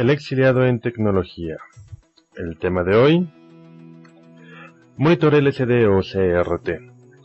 [0.00, 1.58] El exiliado en tecnología.
[2.34, 3.28] El tema de hoy,
[4.96, 6.70] monitor LCD o CRT.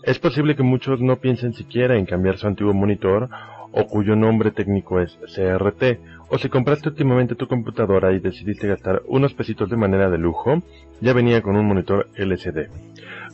[0.04, 3.30] Es posible que muchos no piensen siquiera en cambiar su antiguo monitor
[3.72, 9.04] o cuyo nombre técnico es CRT, o si compraste últimamente tu computadora y decidiste gastar
[9.08, 10.62] unos pesitos de manera de lujo,
[11.00, 12.68] ya venía con un monitor LCD.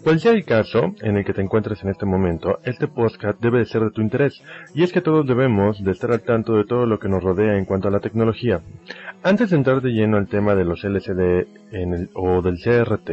[0.03, 3.59] Cual sea el caso en el que te encuentres en este momento, este podcast debe
[3.59, 4.41] de ser de tu interés,
[4.73, 7.55] y es que todos debemos de estar al tanto de todo lo que nos rodea
[7.55, 8.61] en cuanto a la tecnología.
[9.21, 11.45] Antes de entrar de lleno al tema de los LCD
[12.15, 13.09] o del CRT,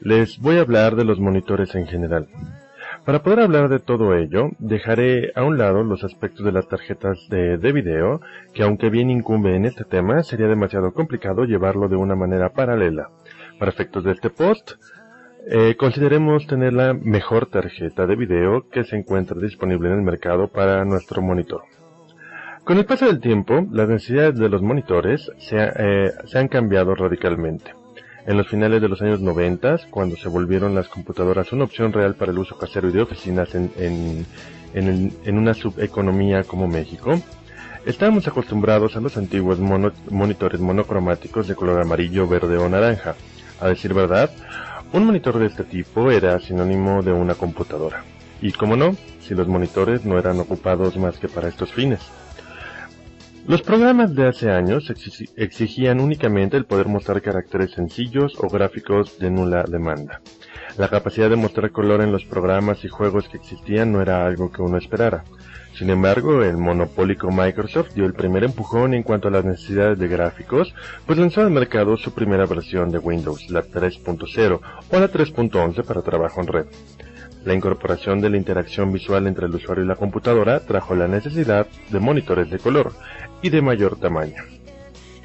[0.00, 2.26] les voy a hablar de los monitores en general.
[3.04, 7.28] Para poder hablar de todo ello, dejaré a un lado los aspectos de las tarjetas
[7.30, 8.20] de, video,
[8.52, 13.08] que aunque bien incumbe en este tema, sería demasiado complicado llevarlo de una manera paralela.
[13.58, 14.72] Para efectos de este post,
[15.46, 20.48] eh, consideremos tener la mejor tarjeta de video que se encuentra disponible en el mercado
[20.48, 21.62] para nuestro monitor.
[22.64, 27.72] Con el paso del tiempo, las necesidades de los monitores se, eh, han cambiado radicalmente.
[28.26, 32.14] En los finales de los años 90, cuando se volvieron las computadoras una opción real
[32.14, 34.26] para el uso casero y de oficinas en,
[35.26, 37.18] una subeconomía como México,
[37.86, 43.14] estábamos acostumbrados a los antiguos monitores monocromáticos de color amarillo, verde o naranja.
[43.60, 44.30] A decir verdad,
[44.92, 48.04] un monitor de este tipo era sinónimo de una computadora.
[48.40, 52.00] Y como no, si los monitores no eran ocupados más que para estos fines.
[53.46, 54.92] Los programas de hace años
[55.36, 60.20] exigían únicamente el poder mostrar caracteres sencillos o gráficos de nula demanda.
[60.76, 64.52] La capacidad de mostrar color en los programas y juegos que existían no era algo
[64.52, 65.24] que uno esperara.
[65.74, 70.08] Sin embargo, el monopólico Microsoft dio el primer empujón en cuanto a las necesidades de
[70.08, 70.74] gráficos,
[71.06, 74.60] pues lanzó al mercado su primera versión de Windows, la 3.0
[74.90, 76.66] o la 3.11 para trabajo en red.
[77.44, 81.66] La incorporación de la interacción visual entre el usuario y la computadora trajo la necesidad
[81.90, 82.92] de monitores de color
[83.40, 84.42] y de mayor tamaño.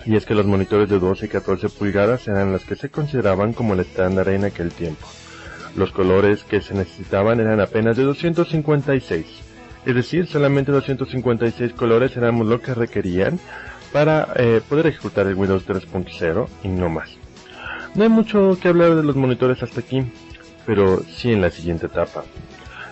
[0.06, 3.54] Y es que los monitores de 12 y 14 pulgadas eran los que se consideraban
[3.54, 5.08] como el estándar en aquel tiempo.
[5.76, 9.26] Los colores que se necesitaban eran apenas de 256,
[9.86, 13.40] es decir, solamente 256 colores eran lo que requerían
[13.92, 17.18] para eh, poder ejecutar el Windows 3.0 y no más.
[17.96, 20.04] No hay mucho que hablar de los monitores hasta aquí,
[20.66, 22.24] pero sí en la siguiente etapa.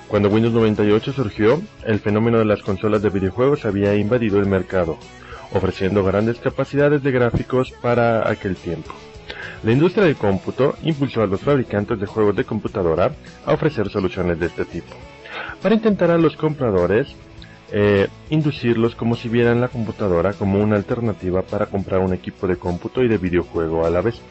[0.07, 4.97] Cuando Windows 98 surgió, el fenómeno de las consolas de videojuegos había invadido el mercado,
[5.53, 8.91] ofreciendo grandes capacidades de gráficos para aquel tiempo.
[9.63, 13.11] La industria del cómputo impulsó a los fabricantes de juegos de computadora
[13.45, 14.93] a ofrecer soluciones de este tipo,
[15.61, 17.15] para intentar a los compradores
[17.71, 22.57] eh, inducirlos como si vieran la computadora como una alternativa para comprar un equipo de
[22.57, 24.21] cómputo y de videojuego a la vez.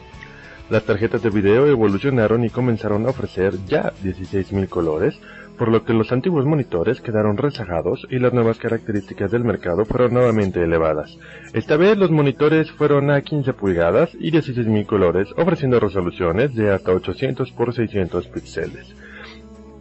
[0.69, 5.19] Las tarjetas de video evolucionaron y comenzaron a ofrecer ya 16.000 colores,
[5.57, 10.13] por lo que los antiguos monitores quedaron rezagados y las nuevas características del mercado fueron
[10.13, 11.17] nuevamente elevadas.
[11.53, 16.93] Esta vez los monitores fueron a 15 pulgadas y 16.000 colores, ofreciendo resoluciones de hasta
[16.93, 18.95] 800 x 600 píxeles.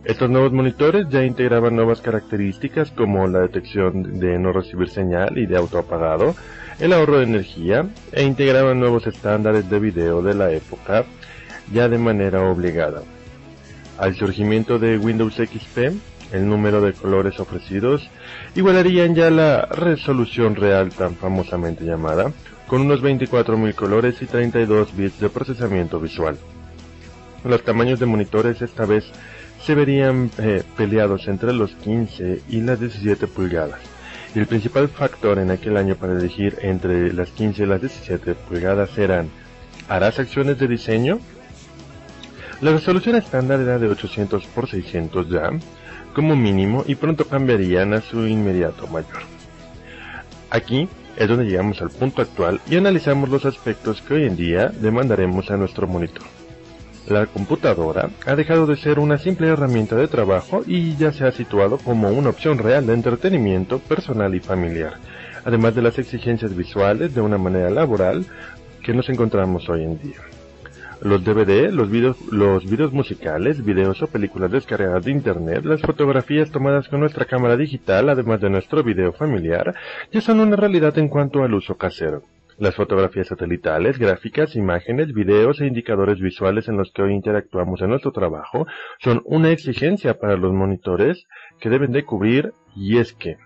[0.04, 5.44] Estos nuevos monitores ya integraban nuevas características como la detección de no recibir señal y
[5.44, 6.34] de autoapagado,
[6.78, 11.04] el ahorro de energía e integraban nuevos estándares de video de la época
[11.70, 13.02] ya de manera obligada.
[13.98, 15.78] Al surgimiento de Windows XP,
[16.32, 18.08] el número de colores ofrecidos
[18.54, 22.32] igualarían ya la resolución real tan famosamente llamada,
[22.66, 26.38] con unos 24.000 colores y 32 bits de procesamiento visual.
[27.44, 29.10] Los tamaños de monitores esta vez
[29.62, 33.80] se verían eh, peleados entre los 15 y las 17 pulgadas
[34.34, 38.34] y el principal factor en aquel año para elegir entre las 15 y las 17
[38.34, 39.28] pulgadas eran
[39.88, 41.18] ¿harás acciones de diseño?
[42.60, 45.50] La resolución estándar era de 800 x 600 ya,
[46.14, 49.22] como mínimo, y pronto cambiarían a su inmediato mayor.
[50.50, 54.68] Aquí es donde llegamos al punto actual y analizamos los aspectos que hoy en día
[54.68, 56.24] demandaremos a nuestro monitor.
[57.08, 61.32] La computadora ha dejado de ser una simple herramienta de trabajo y ya se ha
[61.32, 64.94] situado como una opción real de entretenimiento personal y familiar,
[65.44, 68.26] además de las exigencias visuales de una manera laboral
[68.82, 70.20] que nos encontramos hoy en día.
[71.02, 76.88] Los DVD, los videos, los musicales, videos o películas descargadas de internet, las fotografías tomadas
[76.88, 79.74] con nuestra cámara digital, además de nuestro video familiar,
[80.12, 82.22] ya son una realidad en cuanto al uso casero.
[82.60, 87.88] Las fotografías satelitales, gráficas, imágenes, videos e indicadores visuales en los que hoy interactuamos en
[87.88, 88.66] nuestro trabajo
[88.98, 91.26] son una exigencia para los monitores
[91.58, 93.38] que deben de cubrir y es que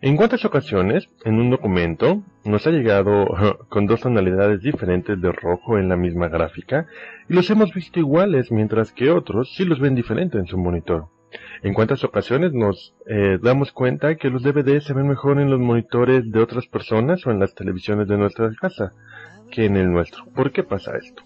[0.00, 3.28] en cuántas ocasiones en un documento nos ha llegado
[3.68, 6.88] con dos tonalidades diferentes de rojo en la misma gráfica
[7.28, 11.06] y los hemos visto iguales mientras que otros sí los ven diferentes en su monitor.
[11.62, 15.60] En cuántas ocasiones nos eh, damos cuenta que los DVD se ven mejor en los
[15.60, 18.92] monitores de otras personas o en las televisiones de nuestra casa
[19.50, 20.24] que en el nuestro.
[20.34, 21.22] ¿Por qué pasa esto?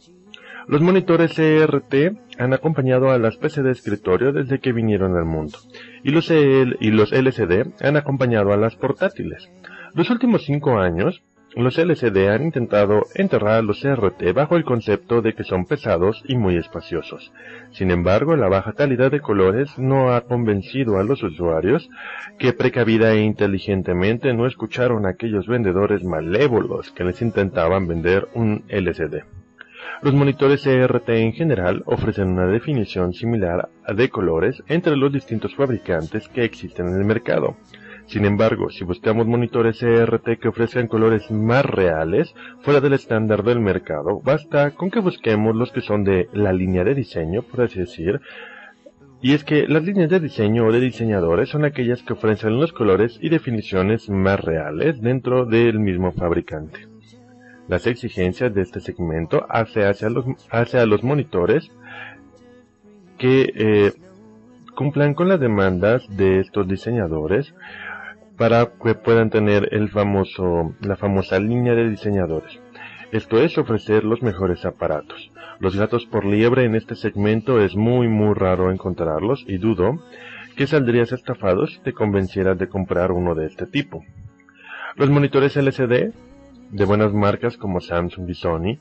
[0.68, 5.58] Los monitores CRT han acompañado a las PC de escritorio desde que vinieron al mundo,
[6.02, 9.48] y los, y los LCD han acompañado a las portátiles.
[9.94, 11.22] Los últimos cinco años,
[11.62, 16.36] los LCD han intentado enterrar los CRT bajo el concepto de que son pesados y
[16.36, 17.32] muy espaciosos.
[17.70, 21.88] Sin embargo, la baja calidad de colores no ha convencido a los usuarios
[22.38, 28.64] que precavida e inteligentemente no escucharon a aquellos vendedores malévolos que les intentaban vender un
[28.68, 29.24] LCD.
[30.02, 36.28] Los monitores CRT en general ofrecen una definición similar de colores entre los distintos fabricantes
[36.28, 37.56] que existen en el mercado.
[38.06, 43.58] Sin embargo, si buscamos monitores CRT que ofrezcan colores más reales, fuera del estándar del
[43.58, 47.80] mercado, basta con que busquemos los que son de la línea de diseño, por así
[47.80, 48.20] decir,
[49.20, 52.72] y es que las líneas de diseño o de diseñadores son aquellas que ofrecen los
[52.72, 56.86] colores y definiciones más reales dentro del mismo fabricante.
[57.66, 61.72] Las exigencias de este segmento hace hacia los, hacia los monitores
[63.18, 63.92] que eh,
[64.76, 67.52] cumplan con las demandas de estos diseñadores
[68.36, 72.60] para que puedan tener el famoso, la famosa línea de diseñadores.
[73.12, 75.30] Esto es ofrecer los mejores aparatos.
[75.58, 80.02] Los gatos por liebre en este segmento es muy muy raro encontrarlos y dudo
[80.56, 84.04] que saldrías estafado si te convencieras de comprar uno de este tipo.
[84.96, 86.12] Los monitores LCD
[86.70, 88.78] de buenas marcas como Samsung y Sony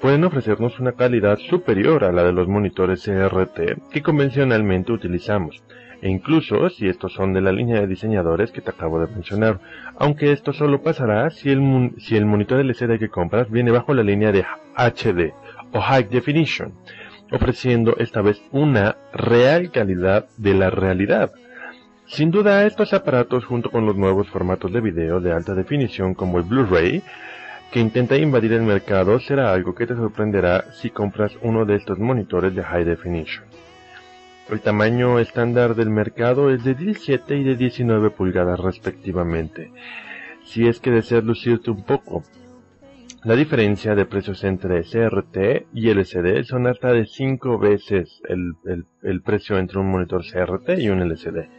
[0.00, 5.62] pueden ofrecernos una calidad superior a la de los monitores CRT que convencionalmente utilizamos,
[6.00, 9.60] e incluso si estos son de la línea de diseñadores que te acabo de mencionar,
[9.98, 14.02] aunque esto solo pasará si el, si el monitor LCD que compras viene bajo la
[14.02, 14.44] línea de
[14.76, 15.32] HD
[15.72, 16.72] o High Definition,
[17.32, 21.30] ofreciendo esta vez una real calidad de la realidad,
[22.08, 26.38] sin duda, estos aparatos junto con los nuevos formatos de video de alta definición como
[26.38, 27.02] el Blu-ray,
[27.70, 31.98] que intenta invadir el mercado, será algo que te sorprenderá si compras uno de estos
[31.98, 33.44] monitores de High Definition.
[34.50, 39.70] El tamaño estándar del mercado es de 17 y de 19 pulgadas respectivamente.
[40.42, 42.22] Si es que deseas lucirte un poco,
[43.24, 49.58] la diferencia de precios entre CRT y LCD son hasta de 5 veces el, precio
[49.58, 51.50] entre un monitor CRT y un LCD.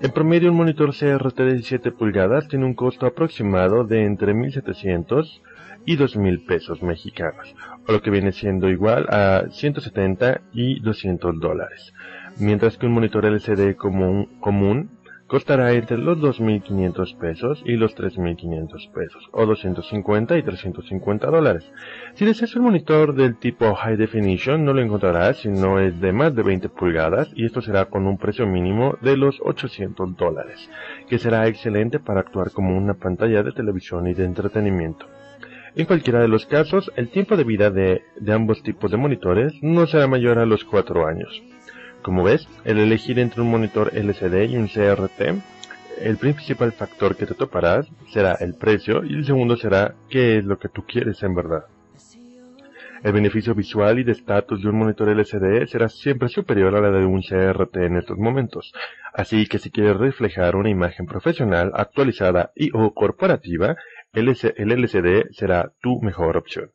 [0.00, 5.42] En promedio un monitor CRT de 17 pulgadas tiene un costo aproximado de entre 1700
[5.84, 7.54] y 2000 pesos mexicanos,
[7.86, 11.92] o lo que viene siendo igual a 170 y 200 dólares.
[12.38, 14.90] Mientras que un monitor LCD común,
[15.32, 21.72] costará entre los 2.500 pesos y los 3.500 pesos, o 250 y 350 dólares.
[22.12, 26.12] Si deseas un monitor del tipo High Definition, no lo encontrarás si no es de
[26.12, 30.68] más de 20 pulgadas, y esto será con un precio mínimo de los 800 dólares,
[31.08, 35.06] que será excelente para actuar como una pantalla de televisión y de entretenimiento.
[35.74, 39.54] En cualquiera de los casos, el tiempo de vida de, de ambos tipos de monitores
[39.62, 41.42] no será mayor a los 4 años.
[42.02, 45.40] Como ves, el elegir entre un monitor LCD y un CRT,
[46.00, 50.44] el principal factor que te toparás será el precio y el segundo será qué es
[50.44, 51.64] lo que tú quieres en verdad.
[53.04, 56.90] El beneficio visual y de estatus de un monitor LCD será siempre superior a la
[56.90, 58.72] de un CRT en estos momentos,
[59.12, 63.76] así que si quieres reflejar una imagen profesional, actualizada y o corporativa,
[64.12, 66.70] el LCD será tu mejor opción.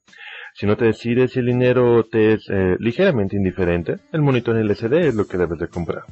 [0.59, 5.05] Si no te decides si el dinero te es eh, ligeramente indiferente, el monitor LCD
[5.05, 6.05] es lo que debes de comprar.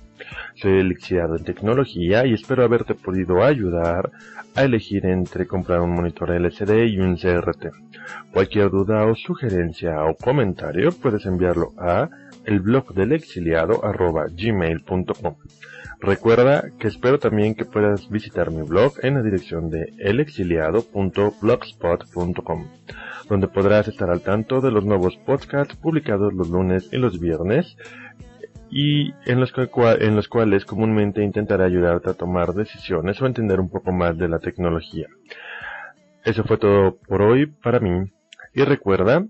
[0.53, 4.11] Soy elixiado en tecnología y espero haberte podido ayudar
[4.53, 7.71] a elegir entre comprar un monitor LCD y un CRT.
[8.31, 12.07] Cualquier duda o sugerencia o comentario puedes enviarlo a
[12.45, 15.35] el blog del exiliado gmail.com.
[15.99, 22.67] Recuerda que espero también que puedas visitar mi blog en la dirección de elexiliado.blogspot.com
[23.29, 27.75] donde podrás estar al tanto de los nuevos podcasts publicados los lunes y los viernes
[28.69, 29.53] y en los,
[29.99, 34.27] en los cuales comúnmente intentaré ayudarte a tomar decisiones o entender un poco más de
[34.27, 35.07] la tecnología.
[36.23, 38.11] Eso fue todo por hoy para mí
[38.53, 39.25] y recuerda,